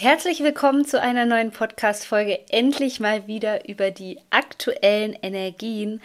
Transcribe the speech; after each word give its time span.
Herzlich 0.00 0.44
willkommen 0.44 0.84
zu 0.84 1.00
einer 1.00 1.26
neuen 1.26 1.50
Podcast-Folge. 1.50 2.38
Endlich 2.50 3.00
mal 3.00 3.26
wieder 3.26 3.68
über 3.68 3.90
die 3.90 4.20
aktuellen 4.30 5.12
Energien 5.22 6.00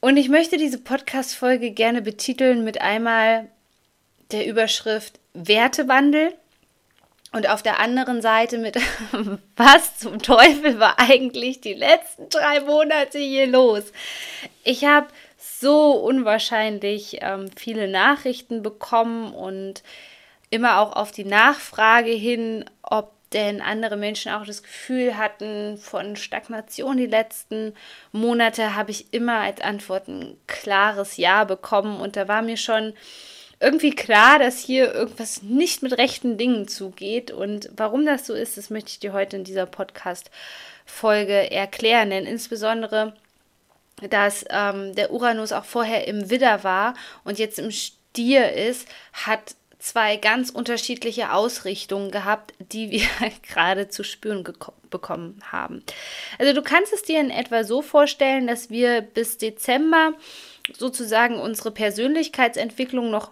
Und 0.00 0.16
ich 0.16 0.28
möchte 0.28 0.58
diese 0.58 0.78
Podcast-Folge 0.78 1.72
gerne 1.72 2.02
betiteln 2.02 2.62
mit 2.62 2.80
einmal 2.80 3.48
der 4.30 4.46
Überschrift 4.46 5.18
Wertewandel 5.34 6.34
und 7.32 7.48
auf 7.48 7.62
der 7.62 7.80
anderen 7.80 8.22
Seite 8.22 8.58
mit, 8.58 8.76
was 9.56 9.98
zum 9.98 10.20
Teufel 10.20 10.78
war 10.78 10.98
eigentlich 10.98 11.60
die 11.60 11.74
letzten 11.74 12.28
drei 12.28 12.60
Monate 12.60 13.18
hier 13.18 13.46
los? 13.46 13.92
Ich 14.64 14.84
habe 14.84 15.08
so 15.36 15.92
unwahrscheinlich 15.92 17.18
ähm, 17.20 17.50
viele 17.56 17.88
Nachrichten 17.88 18.62
bekommen 18.62 19.32
und 19.34 19.82
immer 20.50 20.80
auch 20.80 20.96
auf 20.96 21.10
die 21.10 21.24
Nachfrage 21.24 22.10
hin, 22.10 22.64
ob 22.82 23.12
denn 23.32 23.60
andere 23.60 23.96
Menschen 23.96 24.32
auch 24.32 24.46
das 24.46 24.62
Gefühl 24.62 25.18
hatten 25.18 25.76
von 25.76 26.16
Stagnation 26.16 26.96
die 26.96 27.06
letzten 27.06 27.74
Monate, 28.12 28.74
habe 28.74 28.90
ich 28.90 29.12
immer 29.12 29.40
als 29.40 29.60
Antwort 29.60 30.08
ein 30.08 30.38
klares 30.46 31.18
Ja 31.18 31.44
bekommen 31.44 32.00
und 32.00 32.16
da 32.16 32.26
war 32.26 32.40
mir 32.40 32.56
schon 32.56 32.94
irgendwie 33.60 33.90
klar, 33.90 34.38
dass 34.38 34.58
hier 34.58 34.94
irgendwas 34.94 35.42
nicht 35.42 35.82
mit 35.82 35.98
rechten 35.98 36.38
Dingen 36.38 36.68
zugeht. 36.68 37.30
Und 37.30 37.70
warum 37.76 38.06
das 38.06 38.26
so 38.26 38.34
ist, 38.34 38.56
das 38.56 38.70
möchte 38.70 38.90
ich 38.90 39.00
dir 39.00 39.12
heute 39.12 39.36
in 39.36 39.44
dieser 39.44 39.66
Podcast-Folge 39.66 41.50
erklären. 41.50 42.10
Denn 42.10 42.26
insbesondere, 42.26 43.14
dass 44.08 44.44
ähm, 44.50 44.94
der 44.94 45.12
Uranus 45.12 45.52
auch 45.52 45.64
vorher 45.64 46.06
im 46.06 46.30
Widder 46.30 46.62
war 46.62 46.94
und 47.24 47.38
jetzt 47.38 47.58
im 47.58 47.72
Stier 47.72 48.52
ist, 48.52 48.86
hat 49.12 49.56
zwei 49.80 50.16
ganz 50.16 50.50
unterschiedliche 50.50 51.32
Ausrichtungen 51.32 52.10
gehabt, 52.10 52.52
die 52.58 52.90
wir 52.90 53.06
gerade 53.42 53.88
zu 53.88 54.04
spüren 54.04 54.44
bekommen 54.90 55.40
haben. 55.50 55.82
Also 56.38 56.52
du 56.52 56.62
kannst 56.62 56.92
es 56.92 57.02
dir 57.02 57.20
in 57.20 57.30
etwa 57.30 57.64
so 57.64 57.82
vorstellen, 57.82 58.46
dass 58.46 58.70
wir 58.70 59.00
bis 59.02 59.38
Dezember 59.38 60.12
sozusagen 60.76 61.40
unsere 61.40 61.70
Persönlichkeitsentwicklung 61.70 63.10
noch 63.10 63.30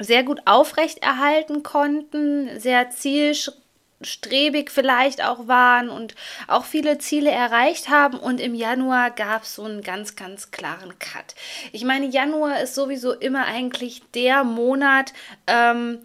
sehr 0.00 0.24
gut 0.24 0.40
aufrechterhalten 0.46 1.62
konnten, 1.62 2.58
sehr 2.58 2.90
zielstrebig 2.90 4.70
vielleicht 4.70 5.22
auch 5.22 5.46
waren 5.46 5.90
und 5.90 6.14
auch 6.48 6.64
viele 6.64 6.98
Ziele 6.98 7.30
erreicht 7.30 7.88
haben. 7.88 8.18
Und 8.18 8.40
im 8.40 8.54
Januar 8.54 9.10
gab 9.10 9.44
es 9.44 9.54
so 9.54 9.64
einen 9.64 9.82
ganz, 9.82 10.16
ganz 10.16 10.50
klaren 10.50 10.98
Cut. 10.98 11.34
Ich 11.72 11.84
meine, 11.84 12.06
Januar 12.06 12.60
ist 12.62 12.74
sowieso 12.74 13.12
immer 13.12 13.44
eigentlich 13.44 14.02
der 14.14 14.42
Monat, 14.42 15.12
ähm, 15.46 16.00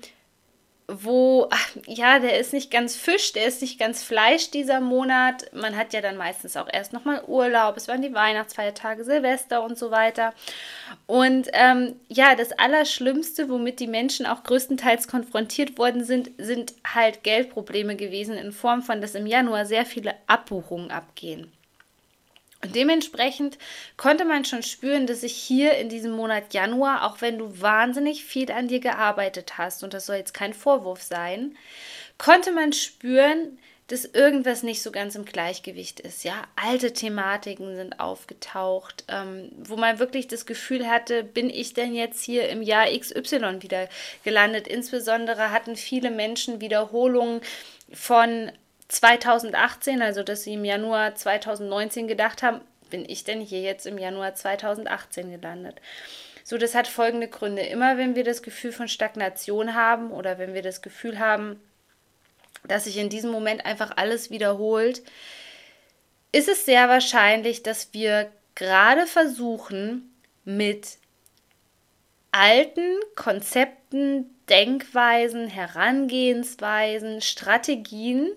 wo, 0.88 1.50
ja, 1.88 2.19
der 2.19 2.40
ist 2.40 2.53
nicht 2.53 2.69
ganz 2.69 2.96
Fisch, 2.96 3.34
der 3.34 3.46
ist 3.46 3.62
nicht 3.62 3.79
ganz 3.79 4.03
Fleisch 4.03 4.51
dieser 4.51 4.79
Monat. 4.79 5.51
Man 5.53 5.75
hat 5.75 5.94
ja 5.94 6.01
dann 6.01 6.16
meistens 6.16 6.56
auch 6.56 6.68
erst 6.72 6.94
nochmal 6.94 7.23
Urlaub, 7.25 7.75
es 7.75 7.88
waren 7.88 8.03
die 8.03 8.13
Weihnachtsfeiertage, 8.13 9.03
Silvester 9.03 9.63
und 9.63 9.78
so 9.78 9.90
weiter. 9.90 10.34
Und 11.07 11.50
ähm, 11.53 11.96
ja, 12.07 12.35
das 12.35 12.51
Allerschlimmste, 12.51 13.50
womit 13.50 13.79
die 13.79 13.88
Menschen 13.88 14.25
auch 14.25 14.44
größtenteils 14.44 15.07
konfrontiert 15.07 15.78
worden 15.78 16.03
sind, 16.03 16.31
sind 16.38 16.73
halt 16.85 17.23
Geldprobleme 17.23 17.96
gewesen 17.96 18.38
in 18.38 18.52
Form 18.52 18.84
von, 18.84 19.02
dass 19.02 19.16
im 19.16 19.25
Januar 19.25 19.66
sehr 19.66 19.85
viele 19.85 20.13
Abbuchungen 20.28 20.91
abgehen. 20.91 21.52
Und 22.66 22.74
dementsprechend 22.76 23.59
konnte 23.96 24.26
man 24.26 24.44
schon 24.44 24.64
spüren, 24.64 25.06
dass 25.06 25.22
sich 25.22 25.36
hier 25.36 25.78
in 25.78 25.88
diesem 25.88 26.14
Monat 26.14 26.52
Januar, 26.56 27.06
auch 27.06 27.22
wenn 27.22 27.38
du 27.38 27.62
wahnsinnig 27.62 28.26
viel 28.26 28.52
an 28.52 28.68
dir 28.68 28.80
gearbeitet 28.80 29.59
hast, 29.59 29.84
und 29.84 29.94
das 29.94 30.08
soll 30.08 30.16
jetzt 30.16 30.34
kein 30.34 30.56
Vorwurf 30.56 31.03
sein, 31.03 31.56
konnte 32.18 32.52
man 32.52 32.74
spüren, 32.74 33.59
dass 33.86 34.06
irgendwas 34.06 34.64
nicht 34.64 34.81
so 34.81 34.90
ganz 34.92 35.14
im 35.14 35.26
Gleichgewicht 35.26 36.00
ist. 36.00 36.24
Ja, 36.24 36.48
alte 36.56 36.92
Thematiken 36.92 37.76
sind 37.76 38.00
aufgetaucht, 38.00 39.03
ähm, 39.09 39.52
wo 39.59 39.76
man 39.76 40.00
wirklich 40.00 40.28
das 40.28 40.47
Gefühl 40.47 40.90
hatte, 40.90 41.24
bin 41.24 41.52
ich 41.52 41.76
denn 41.76 41.94
jetzt 41.94 42.24
hier 42.24 42.50
im 42.50 42.64
Jahr 42.64 42.88
XY 42.88 43.62
wieder 43.62 43.88
gelandet? 44.24 44.68
Insbesondere 44.68 45.52
hatten 45.52 45.76
viele 45.76 46.09
Menschen 46.09 46.62
Wiederholungen 46.62 47.42
von 47.94 48.52
2018, 48.88 50.01
also 50.01 50.23
dass 50.23 50.44
sie 50.44 50.53
im 50.53 50.66
Januar 50.66 51.16
2019 51.16 52.07
gedacht 52.07 52.44
haben, 52.44 52.62
bin 52.90 53.03
ich 53.07 53.23
denn 53.23 53.41
hier 53.41 53.62
jetzt 53.62 53.85
im 53.85 53.97
Januar 53.97 54.35
2018 54.35 55.31
gelandet? 55.31 55.81
So, 56.44 56.57
das 56.57 56.75
hat 56.75 56.88
folgende 56.88 57.28
Gründe. 57.28 57.63
Immer 57.63 57.97
wenn 57.97 58.16
wir 58.16 58.23
das 58.23 58.44
Gefühl 58.44 58.72
von 58.72 58.88
Stagnation 58.88 59.73
haben 59.73 60.12
oder 60.12 60.38
wenn 60.38 60.53
wir 60.53 60.62
das 60.62 60.84
Gefühl 60.84 61.18
haben, 61.18 61.59
dass 62.68 62.84
sich 62.84 62.97
in 62.97 63.09
diesem 63.09 63.31
Moment 63.31 63.66
einfach 63.66 63.97
alles 63.97 64.29
wiederholt, 64.29 65.02
ist 66.31 66.47
es 66.47 66.66
sehr 66.66 66.88
wahrscheinlich, 66.88 67.63
dass 67.63 67.94
wir 67.94 68.29
gerade 68.53 69.07
versuchen, 69.07 70.12
mit 70.44 70.97
alten 72.31 73.00
Konzepten, 73.16 74.29
Denkweisen, 74.47 75.47
Herangehensweisen, 75.47 77.22
Strategien 77.22 78.29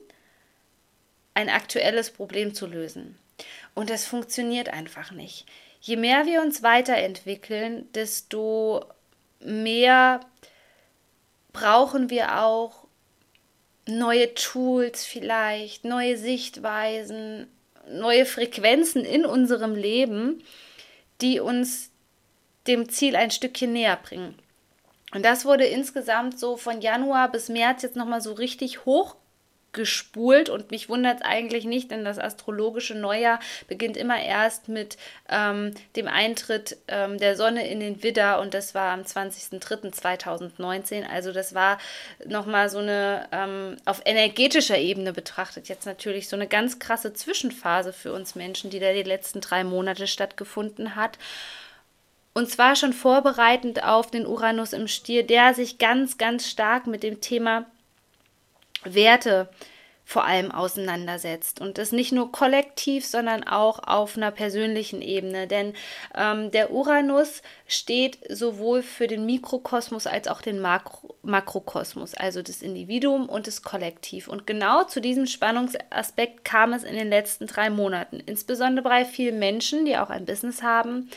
ein 1.38 1.48
aktuelles 1.50 2.10
Problem 2.10 2.52
zu 2.52 2.66
lösen. 2.66 3.16
Und 3.74 3.90
das 3.90 4.04
funktioniert 4.04 4.70
einfach 4.70 5.12
nicht. 5.12 5.46
Je 5.80 5.94
mehr 5.94 6.26
wir 6.26 6.42
uns 6.42 6.64
weiterentwickeln, 6.64 7.86
desto 7.92 8.84
mehr 9.38 10.18
brauchen 11.52 12.10
wir 12.10 12.40
auch 12.42 12.88
neue 13.86 14.34
Tools 14.34 15.04
vielleicht, 15.04 15.84
neue 15.84 16.18
Sichtweisen, 16.18 17.46
neue 17.88 18.26
Frequenzen 18.26 19.04
in 19.04 19.24
unserem 19.24 19.76
Leben, 19.76 20.42
die 21.20 21.38
uns 21.38 21.92
dem 22.66 22.88
Ziel 22.88 23.14
ein 23.14 23.30
Stückchen 23.30 23.72
näher 23.72 23.96
bringen. 23.96 24.34
Und 25.14 25.24
das 25.24 25.44
wurde 25.44 25.66
insgesamt 25.66 26.40
so 26.40 26.56
von 26.56 26.80
Januar 26.80 27.30
bis 27.30 27.48
März 27.48 27.82
jetzt 27.82 27.96
nochmal 27.96 28.20
so 28.20 28.32
richtig 28.32 28.84
hoch 28.84 29.14
gespult 29.72 30.48
und 30.48 30.70
mich 30.70 30.88
wundert 30.88 31.18
es 31.18 31.22
eigentlich 31.22 31.64
nicht, 31.64 31.90
denn 31.90 32.04
das 32.04 32.18
astrologische 32.18 32.94
Neujahr 32.94 33.38
beginnt 33.68 33.96
immer 33.96 34.22
erst 34.22 34.68
mit 34.68 34.96
ähm, 35.28 35.74
dem 35.94 36.08
Eintritt 36.08 36.78
ähm, 36.88 37.18
der 37.18 37.36
Sonne 37.36 37.68
in 37.68 37.80
den 37.80 38.02
Widder 38.02 38.40
und 38.40 38.54
das 38.54 38.74
war 38.74 38.92
am 38.92 39.02
20.03.2019. 39.02 41.06
Also 41.06 41.32
das 41.32 41.54
war 41.54 41.78
nochmal 42.26 42.70
so 42.70 42.78
eine 42.78 43.28
ähm, 43.30 43.76
auf 43.84 44.00
energetischer 44.04 44.78
Ebene 44.78 45.12
betrachtet 45.12 45.68
jetzt 45.68 45.86
natürlich 45.86 46.28
so 46.28 46.36
eine 46.36 46.46
ganz 46.46 46.78
krasse 46.78 47.12
Zwischenphase 47.12 47.92
für 47.92 48.12
uns 48.12 48.34
Menschen, 48.34 48.70
die 48.70 48.80
da 48.80 48.92
die 48.92 49.02
letzten 49.02 49.40
drei 49.40 49.64
Monate 49.64 50.06
stattgefunden 50.06 50.96
hat. 50.96 51.18
Und 52.34 52.48
zwar 52.48 52.76
schon 52.76 52.92
vorbereitend 52.92 53.82
auf 53.82 54.10
den 54.10 54.26
Uranus 54.26 54.72
im 54.72 54.86
Stier, 54.86 55.26
der 55.26 55.54
sich 55.54 55.78
ganz, 55.78 56.18
ganz 56.18 56.48
stark 56.48 56.86
mit 56.86 57.02
dem 57.02 57.20
Thema 57.20 57.66
Werte 58.84 59.48
vor 60.08 60.24
allem 60.24 60.50
auseinandersetzt. 60.50 61.60
Und 61.60 61.76
das 61.76 61.92
nicht 61.92 62.12
nur 62.12 62.32
kollektiv, 62.32 63.04
sondern 63.04 63.44
auch 63.44 63.78
auf 63.86 64.16
einer 64.16 64.30
persönlichen 64.30 65.02
Ebene. 65.02 65.46
Denn 65.46 65.74
ähm, 66.16 66.50
der 66.50 66.72
Uranus 66.72 67.42
steht 67.66 68.18
sowohl 68.30 68.82
für 68.82 69.06
den 69.06 69.26
Mikrokosmos 69.26 70.06
als 70.06 70.26
auch 70.26 70.40
den 70.40 70.60
Makro 70.60 71.14
Makrokosmos, 71.20 72.14
also 72.14 72.40
das 72.40 72.62
Individuum 72.62 73.28
und 73.28 73.46
das 73.46 73.62
Kollektiv. 73.62 74.28
Und 74.28 74.46
genau 74.46 74.84
zu 74.84 75.02
diesem 75.02 75.26
Spannungsaspekt 75.26 76.42
kam 76.42 76.72
es 76.72 76.84
in 76.84 76.94
den 76.94 77.10
letzten 77.10 77.46
drei 77.46 77.68
Monaten. 77.68 78.18
Insbesondere 78.24 78.88
bei 78.88 79.04
vielen 79.04 79.38
Menschen, 79.38 79.84
die 79.84 79.98
auch 79.98 80.08
ein 80.08 80.24
Business 80.24 80.62
haben, 80.62 81.10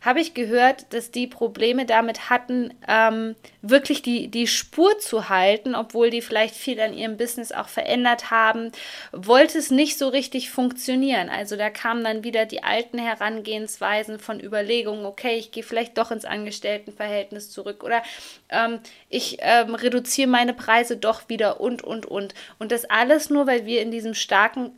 habe 0.00 0.20
ich 0.20 0.34
gehört, 0.34 0.92
dass 0.92 1.10
die 1.10 1.26
Probleme 1.26 1.86
damit 1.86 2.30
hatten, 2.30 2.72
ähm, 2.88 3.34
wirklich 3.62 4.02
die, 4.02 4.28
die 4.28 4.46
Spur 4.46 4.98
zu 4.98 5.28
halten, 5.28 5.74
obwohl 5.74 6.10
die 6.10 6.22
vielleicht 6.22 6.54
viel 6.54 6.80
an 6.80 6.94
ihrem 6.94 7.16
Business 7.16 7.52
auch 7.52 7.68
verändert 7.68 8.30
haben, 8.30 8.72
wollte 9.12 9.58
es 9.58 9.70
nicht 9.70 9.98
so 9.98 10.08
richtig 10.08 10.50
funktionieren. 10.50 11.28
Also 11.28 11.56
da 11.56 11.70
kamen 11.70 12.04
dann 12.04 12.24
wieder 12.24 12.46
die 12.46 12.62
alten 12.62 12.98
Herangehensweisen 12.98 14.18
von 14.18 14.40
Überlegungen, 14.40 15.06
okay, 15.06 15.36
ich 15.36 15.50
gehe 15.50 15.62
vielleicht 15.62 15.98
doch 15.98 16.10
ins 16.10 16.24
Angestelltenverhältnis 16.24 17.50
zurück 17.50 17.82
oder 17.82 18.02
ähm, 18.48 18.80
ich 19.08 19.38
ähm, 19.40 19.74
reduziere 19.74 20.28
meine 20.28 20.54
Preise 20.54 20.96
doch 20.96 21.28
wieder 21.28 21.60
und, 21.60 21.82
und, 21.82 22.06
und. 22.06 22.34
Und 22.58 22.72
das 22.72 22.84
alles 22.84 23.30
nur, 23.30 23.46
weil 23.46 23.66
wir 23.66 23.82
in 23.82 23.90
diesem 23.90 24.14
starken 24.14 24.72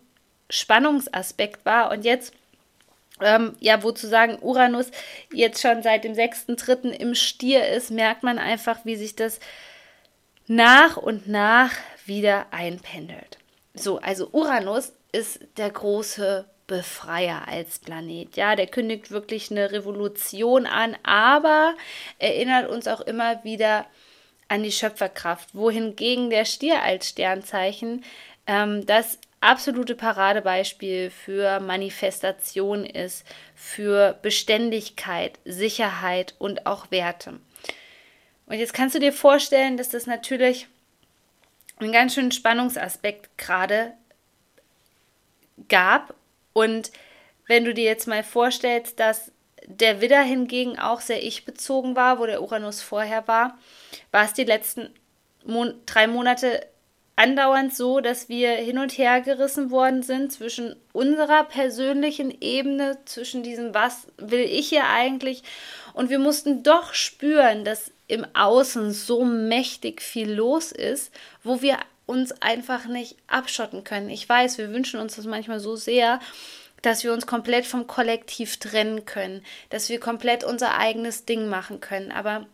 Spannungsaspekt 0.51 1.65
war 1.67 1.91
und 1.91 2.05
jetzt 2.05 2.33
ähm, 3.23 3.57
ja, 3.61 3.83
wozu 3.83 4.07
sagen, 4.07 4.39
Uranus 4.41 4.91
jetzt 5.33 5.61
schon 5.61 5.83
seit 5.83 6.05
dem 6.05 6.13
6.3. 6.13 6.91
im 6.91 7.15
Stier 7.15 7.69
ist, 7.69 7.91
merkt 7.91 8.23
man 8.23 8.39
einfach, 8.39 8.85
wie 8.85 8.97
sich 8.97 9.17
das 9.17 9.41
nach 10.47 10.97
und 10.97 11.29
nach 11.29 11.73
wieder 12.07 12.47
einpendelt. 12.53 13.39
So, 13.75 13.99
also 13.99 14.29
Uranus 14.33 14.93
ist 15.13 15.41
der 15.57 15.71
große 15.71 16.47
Befreier 16.67 17.49
als 17.49 17.79
Planet. 17.79 18.37
Ja, 18.37 18.57
der 18.57 18.67
kündigt 18.67 19.11
wirklich 19.11 19.51
eine 19.51 19.73
Revolution 19.73 20.67
an, 20.67 20.97
aber 21.03 21.75
erinnert 22.19 22.69
uns 22.69 22.87
auch 22.87 23.01
immer 23.01 23.43
wieder 23.45 23.87
an 24.49 24.63
die 24.63 24.73
Schöpferkraft, 24.73 25.55
wohingegen 25.55 26.31
der 26.31 26.45
Stier 26.45 26.83
als 26.83 27.09
Sternzeichen 27.09 28.05
ähm, 28.47 28.87
das 28.87 29.19
absolute 29.41 29.95
Paradebeispiel 29.95 31.11
für 31.11 31.61
Manifestation 31.61 32.85
ist, 32.85 33.25
für 33.55 34.19
Beständigkeit, 34.23 35.39
Sicherheit 35.45 36.35
und 36.39 36.67
auch 36.67 36.91
Werte. 36.91 37.39
Und 38.47 38.59
jetzt 38.59 38.75
kannst 38.75 38.95
du 38.95 38.99
dir 38.99 39.13
vorstellen, 39.13 39.77
dass 39.77 39.91
das 39.91 40.07
natürlich 40.07 40.69
einen 41.79 41.93
ganz 41.93 42.15
schönen 42.15 42.33
Spannungsaspekt 42.33 43.37
gerade 43.39 43.93
gab. 45.69 46.15
Und 46.53 46.91
wenn 47.47 47.65
du 47.65 47.75
dir 47.75 47.85
jetzt 47.85 48.09
mal 48.09 48.25
vorstellst, 48.25 48.99
dass 48.99 49.33
der 49.67 50.01
Widder 50.01 50.23
hingegen 50.23 50.79
auch 50.79 51.01
sehr 51.01 51.23
ich-bezogen 51.23 51.95
war, 51.95 52.19
wo 52.19 52.27
der 52.27 52.43
Uranus 52.43 52.81
vorher 52.81 53.29
war, 53.29 53.59
war 54.11 54.25
es 54.25 54.33
die 54.33 54.45
letzten 54.45 54.91
Mon 55.45 55.75
drei 55.87 56.07
Monate 56.07 56.67
andauernd 57.19 57.75
so, 57.75 58.01
dass 58.01 58.29
wir 58.29 58.53
hin 58.53 58.79
und 58.79 58.97
her 58.97 59.21
gerissen 59.21 59.71
worden 59.71 60.03
sind 60.03 60.33
zwischen 60.33 60.77
unserer 60.93 61.45
persönlichen 61.45 62.33
Ebene, 62.41 62.99
zwischen 63.07 63.43
diesem, 63.43 63.75
was 63.75 64.07
will 64.19 64.45
ich 64.45 64.69
hier 64.69 64.87
eigentlich? 64.87 65.43
Und 65.95 66.11
wir 66.11 66.21
mussten 66.21 66.63
doch 66.63 66.95
spüren, 66.95 67.65
dass 67.65 67.91
im 68.07 68.25
Außen 68.35 68.93
so 68.93 69.25
mächtig 69.25 70.01
viel 70.01 70.33
los 70.33 70.71
ist, 70.71 71.13
wo 71.43 71.61
wir 71.61 71.79
uns 72.07 72.41
einfach 72.41 72.87
nicht 72.87 73.17
abschotten 73.27 73.83
können. 73.83 74.11
Ich 74.11 74.29
weiß, 74.29 74.57
wir 74.59 74.73
wünschen 74.73 75.01
uns 75.01 75.17
das 75.17 75.27
manchmal 75.27 75.59
so 75.59 75.75
sehr, 75.75 76.21
dass 76.83 77.03
wir 77.03 77.13
uns 77.13 77.27
komplett 77.27 77.67
vom 77.67 77.89
Kollektiv 77.89 78.59
trennen 78.59 79.05
können, 79.05 79.45
dass 79.71 79.89
wir 79.89 79.99
komplett 79.99 80.45
unser 80.45 80.79
eigenes 80.79 81.25
Ding 81.25 81.49
machen 81.49 81.81
können. 81.81 82.13
Aber 82.13 82.47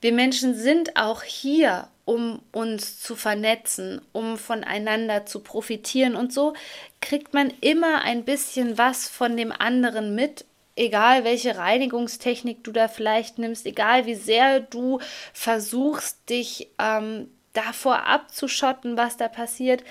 wir 0.00 0.12
Menschen 0.12 0.54
sind 0.54 0.96
auch 0.96 1.22
hier, 1.22 1.88
um 2.04 2.40
uns 2.52 3.00
zu 3.00 3.16
vernetzen, 3.16 4.00
um 4.12 4.38
voneinander 4.38 5.26
zu 5.26 5.40
profitieren. 5.40 6.16
Und 6.16 6.32
so 6.32 6.54
kriegt 7.00 7.34
man 7.34 7.52
immer 7.60 8.02
ein 8.02 8.24
bisschen 8.24 8.78
was 8.78 9.08
von 9.08 9.36
dem 9.36 9.52
anderen 9.52 10.14
mit, 10.14 10.44
egal 10.76 11.24
welche 11.24 11.56
Reinigungstechnik 11.56 12.64
du 12.64 12.72
da 12.72 12.88
vielleicht 12.88 13.38
nimmst, 13.38 13.66
egal 13.66 14.06
wie 14.06 14.14
sehr 14.14 14.60
du 14.60 15.00
versuchst, 15.32 16.30
dich 16.30 16.70
ähm, 16.78 17.28
davor 17.52 18.06
abzuschotten, 18.06 18.96
was 18.96 19.16
da 19.16 19.28
passiert. 19.28 19.82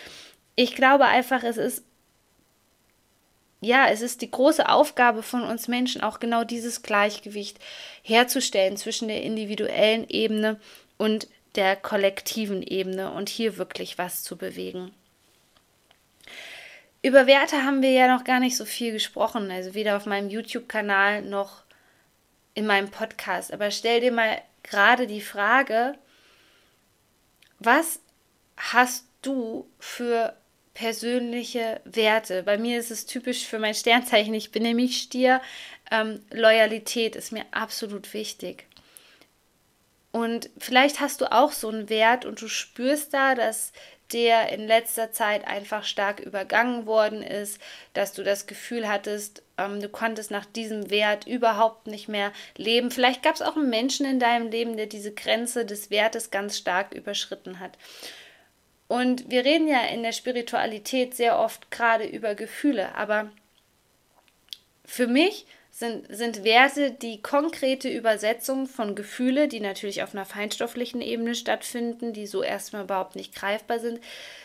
Ich 0.56 0.74
glaube 0.74 1.06
einfach, 1.06 1.44
es 1.44 1.57
ist 1.57 1.83
ja, 3.59 3.88
es 3.89 4.01
ist 4.01 4.21
die 4.21 4.30
große 4.30 4.69
Aufgabe 4.69 5.24
von 5.24 5.44
uns 5.44 5.68
Menschen, 5.68 6.01
auch 6.01 6.19
genau 6.19 6.44
dieses 6.44 6.83
Gleichgewicht 6.83 7.57
herzustellen 8.04 8.77
zwischen 8.77 9.07
der 9.07 9.24
individuellen 9.24 10.07
Ebene 10.09 10.59
und 10.98 11.27
der 11.56 11.75
kollektiven 11.75 12.62
Ebene 12.62 13.12
und 13.12 13.30
hier 13.30 13.57
wirklich 13.57 13.98
was 13.98 14.24
zu 14.24 14.38
bewegen. 14.38 14.94
Über 17.01 17.25
Werte 17.25 17.63
haben 17.63 17.81
wir 17.81 17.92
ja 17.92 18.13
noch 18.13 18.24
gar 18.24 18.39
nicht 18.39 18.57
so 18.57 18.65
viel 18.65 18.92
gesprochen, 18.92 19.50
also 19.50 19.74
weder 19.74 19.98
auf 19.98 20.06
meinem 20.06 20.30
YouTube-Kanal 20.30 21.24
noch 21.24 21.63
in 22.53 22.68
meinem 22.68 22.89
Podcast. 22.89 23.53
Aber 23.53 23.71
stell 23.71 24.01
dir 24.01 24.12
mal 24.12 24.42
gerade 24.63 25.07
die 25.07 25.21
Frage, 25.21 25.95
was 27.60 28.01
hast 28.57 29.06
du 29.21 29.68
für 29.80 30.36
persönliche 30.77 31.81
Werte? 31.85 32.44
Bei 32.44 32.59
mir 32.59 32.79
ist 32.79 32.91
es 32.91 33.07
typisch 33.07 33.47
für 33.47 33.57
mein 33.57 33.74
Sternzeichen, 33.74 34.35
ich 34.35 34.51
bin 34.51 34.62
nämlich 34.62 34.97
Stier. 35.01 35.41
Ähm, 35.89 36.19
Loyalität 36.31 37.15
ist 37.15 37.31
mir 37.31 37.45
absolut 37.50 38.13
wichtig. 38.13 38.68
Und 40.12 40.51
vielleicht 40.59 41.00
hast 41.00 41.21
du 41.21 41.31
auch 41.31 41.51
so 41.51 41.69
einen 41.69 41.89
Wert 41.89 42.25
und 42.25 42.39
du 42.41 42.47
spürst 42.47 43.12
da, 43.12 43.33
dass 43.33 43.74
der 44.13 44.50
in 44.50 44.68
letzter 44.68 45.12
Zeit 45.12 45.47
einfach 45.47 45.83
stark 45.83 46.19
übergangen 46.19 46.86
worden 46.86 47.24
ist, 47.24 47.60
dass 47.93 48.13
du 48.13 48.24
das 48.24 48.46
Gefühl 48.46 48.88
hattest, 48.88 49.41
ähm, 49.57 49.81
du 49.81 49.89
konntest 49.89 50.29
nach 50.29 50.46
diesem 50.46 50.91
Wert 50.91 51.25
überhaupt 51.25 51.88
nicht 51.88 52.07
mehr 52.07 52.31
leben. 52.55 52.91
Vielleicht 52.91 53.24
gab 53.24 53.34
es 53.34 53.41
auch 53.41 53.55
einen 53.55 53.72
Menschen 53.72 54.05
in 54.05 54.19
deinem 54.19 54.51
Leben, 54.51 54.77
der 54.77 54.86
diese 54.86 55.12
Grenze 55.12 55.65
des 55.65 55.89
Wertes 55.89 56.29
ganz 56.29 56.55
stark 56.55 56.93
überschritten 56.93 57.60
hat. 57.60 57.77
Und 58.88 59.29
wir 59.29 59.44
reden 59.44 59.67
ja 59.67 59.82
in 59.88 60.03
der 60.03 60.13
Spiritualität 60.13 61.15
sehr 61.15 61.39
oft 61.39 61.72
gerade 61.72 62.06
über 62.06 62.36
Gefühle, 62.36 62.96
aber 62.96 63.29
für 64.86 65.08
mich 65.08 65.46
sind, 65.77 66.08
sind 66.10 66.44
Werte 66.44 66.91
die 66.91 67.22
konkrete 67.22 67.89
Übersetzung 67.89 68.65
von 68.65 68.96
Gefühle, 68.96 69.48
die 69.48 69.60
natürlich 69.60 70.01
auf 70.01 70.15
einer 70.15 70.25
feinstofflichen 70.25 71.01
Ebene 71.01 71.36
stattfinden, 71.36 72.13
die 72.13 72.25
so 72.25 72.41
erstmal 72.41 72.86
überhaupt 72.86 73.15
nicht 73.15 73.36
greifbar 73.36 73.79
sind, 73.79 74.00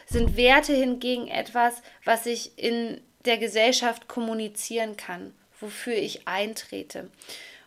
sind 0.07 0.37
Werte 0.37 0.75
hingegen 0.75 1.29
etwas, 1.29 1.81
was 2.05 2.27
ich 2.27 2.59
in 2.59 3.01
der 3.25 3.39
Gesellschaft 3.39 4.09
kommunizieren 4.09 4.97
kann, 4.97 5.33
wofür 5.59 5.95
ich 5.95 6.27
eintrete. 6.29 7.09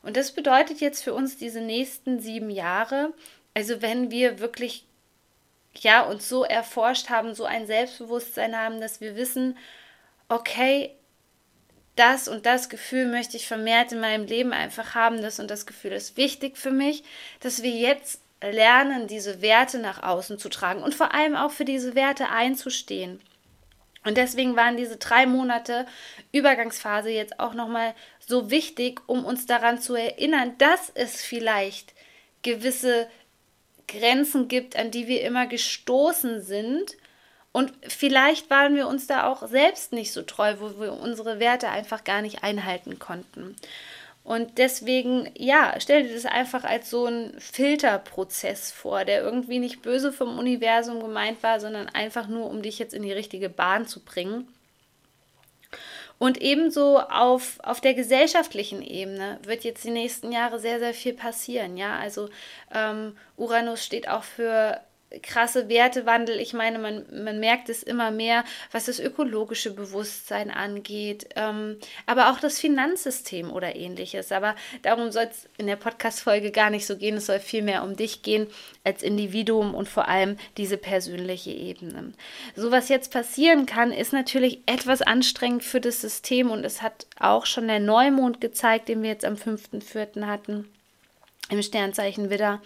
Und 0.03 0.15
das 0.15 0.33
bedeutet 0.33 0.79
jetzt 0.81 1.03
für 1.03 1.15
uns 1.15 1.37
diese 1.37 1.61
nächsten 1.61 2.19
sieben 2.19 2.51
Jahre, 2.51 3.13
also 3.55 3.81
wenn 3.81 4.11
wir 4.11 4.39
wirklich 4.39 4.83
ja 5.79 6.01
uns 6.01 6.29
so 6.29 6.43
erforscht 6.43 7.09
haben, 7.09 7.33
so 7.33 7.45
ein 7.45 7.67
Selbstbewusstsein 7.67 8.55
haben, 8.55 8.79
dass 8.81 9.01
wir 9.01 9.15
wissen, 9.15 9.57
okay, 10.29 10.95
das 11.95 12.27
und 12.27 12.45
das 12.45 12.69
Gefühl 12.69 13.07
möchte 13.07 13.37
ich 13.37 13.47
vermehrt 13.47 13.91
in 13.91 13.99
meinem 13.99 14.25
Leben 14.25 14.51
einfach 14.53 14.95
haben, 14.95 15.21
das 15.21 15.39
und 15.39 15.49
das 15.49 15.65
Gefühl 15.65 15.93
ist 15.93 16.17
wichtig 16.17 16.57
für 16.57 16.71
mich, 16.71 17.03
dass 17.39 17.63
wir 17.63 17.71
jetzt 17.71 18.21
lernen, 18.41 19.07
diese 19.07 19.41
Werte 19.41 19.79
nach 19.79 20.03
außen 20.03 20.37
zu 20.37 20.49
tragen 20.49 20.83
und 20.83 20.93
vor 20.93 21.13
allem 21.13 21.35
auch 21.35 21.51
für 21.51 21.65
diese 21.65 21.95
Werte 21.95 22.29
einzustehen. 22.29 23.21
Und 24.03 24.17
deswegen 24.17 24.55
waren 24.55 24.77
diese 24.77 24.97
drei 24.97 25.25
Monate 25.25 25.87
Übergangsphase 26.31 27.09
jetzt 27.09 27.39
auch 27.39 27.55
nochmal 27.55 27.95
so 28.19 28.51
wichtig, 28.51 29.01
um 29.07 29.25
uns 29.25 29.47
daran 29.47 29.81
zu 29.81 29.95
erinnern, 29.95 30.55
dass 30.59 30.91
es 30.93 31.23
vielleicht 31.23 31.93
gewisse 32.43 33.07
Grenzen 33.87 34.47
gibt, 34.47 34.75
an 34.75 34.91
die 34.91 35.07
wir 35.07 35.21
immer 35.21 35.47
gestoßen 35.47 36.41
sind 36.41 36.95
und 37.55 37.71
vielleicht 37.87 38.49
waren 38.49 38.75
wir 38.75 38.85
uns 38.85 39.07
da 39.07 39.31
auch 39.31 39.47
selbst 39.47 39.93
nicht 39.93 40.11
so 40.11 40.23
treu, 40.23 40.55
wo 40.59 40.77
wir 40.77 40.91
unsere 40.91 41.39
Werte 41.39 41.69
einfach 41.69 42.03
gar 42.03 42.21
nicht 42.21 42.43
einhalten 42.43 42.99
konnten. 42.99 43.55
Und 44.25 44.57
deswegen, 44.57 45.29
ja, 45.37 45.73
stell 45.79 46.03
dir 46.03 46.13
das 46.13 46.25
einfach 46.25 46.65
als 46.65 46.89
so 46.89 47.05
einen 47.05 47.39
Filterprozess 47.39 48.73
vor, 48.73 49.05
der 49.05 49.21
irgendwie 49.21 49.59
nicht 49.59 49.83
böse 49.83 50.11
vom 50.11 50.37
Universum 50.37 50.99
gemeint 50.99 51.43
war, 51.43 51.61
sondern 51.61 51.87
einfach 51.87 52.27
nur, 52.27 52.49
um 52.49 52.61
dich 52.61 52.77
jetzt 52.77 52.93
in 52.93 53.03
die 53.03 53.13
richtige 53.13 53.47
Bahn 53.47 53.87
zu 53.87 54.01
bringen. 54.01 54.49
Und 56.17 56.41
ebenso 56.41 56.99
auf, 56.99 57.59
auf 57.63 57.81
der 57.81 57.93
gesellschaftlichen 57.93 58.81
Ebene 58.81 59.39
wird 59.43 59.63
jetzt 59.63 59.83
die 59.83 59.91
nächsten 59.91 60.31
Jahre 60.31 60.59
sehr, 60.59 60.79
sehr 60.79 60.93
viel 60.93 61.13
passieren. 61.13 61.77
Ja, 61.77 61.97
also 61.97 62.29
ähm, 62.73 63.17
Uranus 63.35 63.83
steht 63.83 64.07
auch 64.07 64.23
für 64.23 64.79
krasse 65.21 65.69
Wertewandel. 65.69 66.39
Ich 66.39 66.53
meine, 66.53 66.79
man, 66.79 67.05
man 67.11 67.39
merkt 67.39 67.69
es 67.69 67.83
immer 67.83 68.11
mehr, 68.11 68.43
was 68.71 68.85
das 68.85 68.99
ökologische 68.99 69.71
Bewusstsein 69.71 70.51
angeht, 70.51 71.29
ähm, 71.35 71.77
aber 72.05 72.31
auch 72.31 72.39
das 72.39 72.59
Finanzsystem 72.59 73.51
oder 73.51 73.75
ähnliches. 73.75 74.31
Aber 74.31 74.55
darum 74.81 75.11
soll 75.11 75.27
es 75.31 75.47
in 75.57 75.67
der 75.67 75.75
Podcast-Folge 75.75 76.51
gar 76.51 76.69
nicht 76.69 76.85
so 76.85 76.97
gehen. 76.97 77.17
Es 77.17 77.27
soll 77.27 77.39
viel 77.39 77.61
mehr 77.61 77.83
um 77.83 77.95
dich 77.95 78.21
gehen 78.21 78.47
als 78.83 79.03
Individuum 79.03 79.73
und 79.73 79.89
vor 79.89 80.07
allem 80.07 80.37
diese 80.57 80.77
persönliche 80.77 81.51
Ebene. 81.51 82.13
So 82.55 82.71
was 82.71 82.89
jetzt 82.89 83.11
passieren 83.11 83.65
kann, 83.65 83.91
ist 83.91 84.13
natürlich 84.13 84.61
etwas 84.65 85.01
anstrengend 85.01 85.63
für 85.63 85.81
das 85.81 86.01
System 86.01 86.51
und 86.51 86.65
es 86.65 86.81
hat 86.81 87.05
auch 87.19 87.45
schon 87.45 87.67
der 87.67 87.79
Neumond 87.79 88.41
gezeigt, 88.41 88.89
den 88.89 89.01
wir 89.01 89.09
jetzt 89.09 89.25
am 89.25 89.35
5.4. 89.35 90.25
hatten 90.25 90.69
im 91.49 91.61
Sternzeichen 91.61 92.29
Widder 92.29 92.61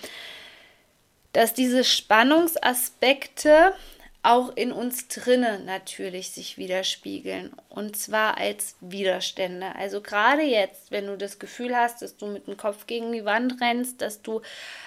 dass 1.33 1.53
diese 1.53 1.83
Spannungsaspekte 1.83 3.73
auch 4.21 4.55
in 4.55 4.71
uns 4.71 5.07
drinnen 5.07 5.65
natürlich 5.65 6.31
sich 6.31 6.57
widerspiegeln 6.57 7.53
und 7.69 7.95
zwar 7.95 8.37
als 8.37 8.75
Widerstände. 8.81 9.75
Also 9.75 10.01
gerade 10.01 10.41
jetzt, 10.41 10.91
wenn 10.91 11.07
du 11.07 11.17
das 11.17 11.39
Gefühl 11.39 11.75
hast, 11.75 12.01
dass 12.01 12.17
du 12.17 12.27
mit 12.27 12.47
dem 12.47 12.57
Kopf 12.57 12.85
gegen 12.85 13.13
die 13.13 13.23
Wand 13.23 13.61
rennst, 13.61 14.01
dass 14.01 14.21
du 14.21 14.41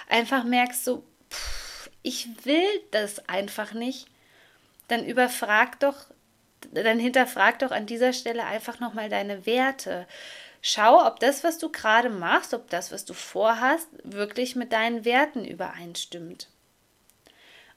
einfach 0.09 0.45
merkst, 0.45 0.85
so, 0.85 1.03
pff, 1.31 1.91
ich 2.03 2.29
will 2.45 2.67
das 2.91 3.27
einfach 3.29 3.73
nicht, 3.73 4.07
dann 4.89 5.07
überfrag 5.07 5.81
doch, 5.81 5.97
dann 6.73 6.99
hinterfrag 6.99 7.59
doch 7.61 7.71
an 7.71 7.87
dieser 7.87 8.13
Stelle 8.13 8.45
einfach 8.45 8.81
nochmal 8.81 9.09
deine 9.09 9.47
Werte. 9.47 10.07
Schau, 10.65 11.05
ob 11.05 11.19
das, 11.19 11.43
was 11.43 11.59
du 11.59 11.71
gerade 11.71 12.09
machst, 12.09 12.55
ob 12.55 12.71
das, 12.71 12.93
was 12.93 13.05
du 13.05 13.15
vorhast, 13.15 13.89
wirklich 14.05 14.55
mit 14.55 14.73
deinen 14.73 15.05
Werten 15.05 15.45
übereinstimmt. 15.45 16.49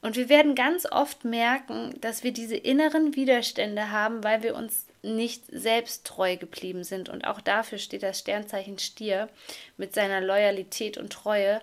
Und 0.03 0.15
wir 0.15 0.29
werden 0.29 0.53
ganz 0.53 0.85
oft 0.85 1.25
merken, 1.25 1.99
dass 1.99 2.23
wir 2.23 2.31
diese 2.31 2.55
inneren 2.55 3.15
Widerstände 3.15 3.89
haben, 3.89 4.23
weil 4.23 4.43
wir 4.43 4.55
uns 4.55 4.85
nicht 5.01 5.45
selbst 5.51 6.05
treu 6.05 6.37
geblieben 6.37 6.83
sind. 6.83 7.09
Und 7.09 7.25
auch 7.25 7.41
dafür 7.41 7.79
steht 7.79 8.03
das 8.03 8.19
Sternzeichen 8.19 8.77
Stier 8.77 9.29
mit 9.77 9.95
seiner 9.95 10.21
Loyalität 10.21 10.99
und 10.99 11.11
Treue. 11.11 11.59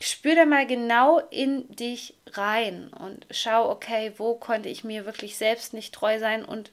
Spür 0.00 0.34
da 0.34 0.46
mal 0.46 0.66
genau 0.66 1.18
in 1.30 1.68
dich 1.76 2.14
rein 2.32 2.88
und 2.88 3.26
schau, 3.30 3.68
okay, 3.70 4.14
wo 4.16 4.34
konnte 4.34 4.70
ich 4.70 4.82
mir 4.82 5.04
wirklich 5.04 5.36
selbst 5.36 5.74
nicht 5.74 5.92
treu 5.92 6.18
sein. 6.18 6.46
Und 6.46 6.70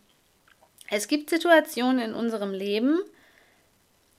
es 0.90 1.10
gibt 1.10 1.30
Situationen 1.30 2.00
in 2.00 2.14
unserem 2.14 2.54
Leben, 2.54 3.02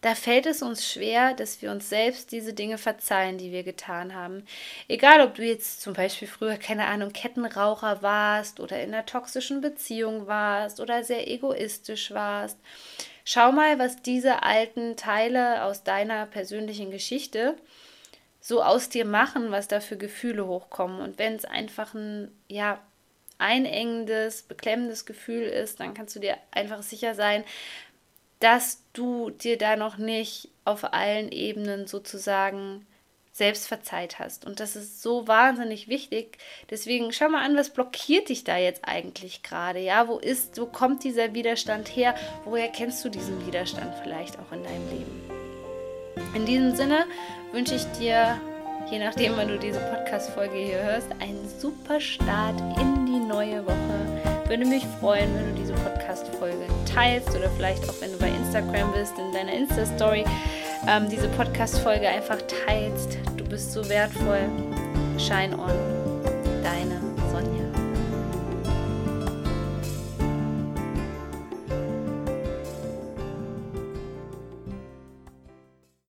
da 0.07 0.15
fällt 0.15 0.47
es 0.47 0.63
uns 0.63 0.89
schwer, 0.89 1.35
dass 1.35 1.61
wir 1.63 1.73
uns 1.73 1.89
selbst 1.89 2.31
diese 2.31 2.53
Dinge 2.53 2.79
verzeihen, 2.79 3.39
die 3.39 3.51
wir 3.51 3.65
getan 3.65 4.15
haben. 4.15 4.47
Egal, 4.87 5.21
ob 5.21 5.35
du 5.35 5.43
jetzt 5.43 5.81
zum 5.81 5.95
Beispiel 5.95 6.29
früher, 6.29 6.59
keine 6.59 6.87
Ahnung, 6.87 7.13
Kettenraucher 7.13 8.03
warst 8.03 8.61
oder 8.61 8.81
in 8.81 8.95
einer 8.95 9.05
toxischen 9.05 9.61
Beziehung 9.61 10.29
warst 10.29 10.79
oder 10.79 11.03
sehr 11.03 11.27
egoistisch 11.29 12.13
warst. 12.13 12.57
Schau 13.25 13.51
mal, 13.51 13.81
was 13.81 14.01
diese 14.01 14.45
alten 14.45 14.95
Teile 14.95 15.65
aus 15.65 15.83
deiner 15.83 16.27
persönlichen 16.27 16.93
Geschichte 16.93 17.57
so 18.41 18.63
aus 18.63 18.89
dir 18.89 19.07
machen, 19.07 19.51
was 19.51 19.67
da 19.67 19.81
für 19.81 19.97
Gefühle 19.97 20.47
hochkommen. 20.47 21.01
Und 21.01 21.19
wenn 21.19 21.35
es 21.35 21.45
einfach 21.45 21.95
ein, 21.95 22.31
ja, 22.47 22.81
einengendes, 23.39 24.43
beklemmendes 24.43 25.05
Gefühl 25.05 25.43
ist, 25.43 25.81
dann 25.81 25.95
kannst 25.95 26.17
du 26.17 26.21
dir 26.21 26.37
einfach 26.53 26.83
sicher 26.83 27.15
sein, 27.15 27.45
dass 28.41 28.83
du 28.93 29.31
dir 29.31 29.59
da 29.59 29.77
noch 29.77 29.97
nicht 29.97 30.49
auf 30.65 30.93
allen 30.93 31.31
Ebenen 31.31 31.87
sozusagen 31.87 32.87
selbst 33.37 33.69
verzeiht 33.69 34.19
hast. 34.19 34.47
Und 34.47 34.61
das 34.61 34.77
ist 34.77 35.03
so 35.03 35.29
wahnsinnig 35.29 35.89
wichtig. 35.89 36.39
Deswegen 36.71 37.13
schau 37.13 37.29
mal 37.29 37.45
an, 37.45 37.57
was 37.57 37.71
blockiert 37.71 38.31
dich 38.31 38.45
da 38.45 38.57
jetzt 38.57 38.83
eigentlich 38.87 39.43
gerade? 39.43 39.79
Ja, 39.79 40.09
wo 40.09 40.19
ist, 40.19 40.59
wo 40.59 40.65
kommt 40.65 41.05
dieser 41.05 41.35
Widerstand 41.35 41.89
her? 41.89 42.15
Woher 42.45 42.69
kennst 42.69 43.05
du 43.05 43.11
diesen 43.11 43.47
Widerstand 43.47 43.95
vielleicht 44.03 44.39
auch 44.39 44.53
in 44.53 44.65
deinem 44.65 44.89
Leben? 44.91 45.21
In 46.35 46.47
diesem 46.47 46.75
Sinne 46.75 47.05
wünsche 47.53 47.75
ich 47.75 47.85
dir, 47.99 48.41
je 48.91 48.99
nachdem, 48.99 49.37
wann 49.37 49.49
du 49.49 49.59
diese 49.59 49.81
Podcast-Folge 49.81 50.57
hier 50.57 50.83
hörst, 50.83 51.13
einen 51.21 51.47
super 51.59 52.01
Start 52.01 52.59
in 52.81 53.05
die 53.05 53.19
neue 53.19 53.67
Woche 53.67 54.36
würde 54.49 54.65
mich 54.65 54.87
freuen, 55.01 55.35
wenn 55.35 55.55
du 55.55 55.61
diese 55.61 55.73
Podcast-Folge 55.75 56.67
teilst 56.93 57.31
oder 57.31 57.51
vielleicht 57.51 57.89
auch, 57.89 57.95
wenn 58.01 58.13
du 58.13 58.19
bei 58.19 58.29
Instagram 58.29 58.93
bist, 58.93 59.15
in 59.19 59.33
deiner 59.33 59.53
Insta-Story 59.53 60.25
ähm, 60.89 61.09
diese 61.09 61.29
Podcast-Folge 61.29 62.09
einfach 62.09 62.39
teilst. 62.67 63.19
Du 63.37 63.45
bist 63.45 63.73
so 63.73 63.89
wertvoll. 63.89 64.49
Shine 65.19 65.59
on. 65.59 65.96